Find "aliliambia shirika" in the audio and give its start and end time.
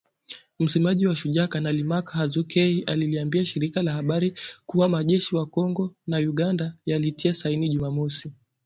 2.87-3.81